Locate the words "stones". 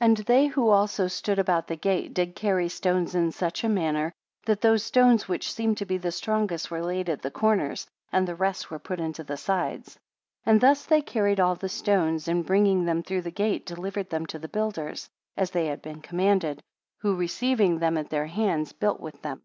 2.68-3.14, 4.84-5.28, 11.70-12.28